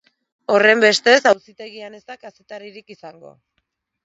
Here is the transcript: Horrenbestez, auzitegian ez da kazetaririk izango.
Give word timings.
Horrenbestez, 0.53 1.17
auzitegian 1.33 1.99
ez 1.99 2.01
da 2.09 2.17
kazetaririk 2.25 2.93
izango. 2.97 3.37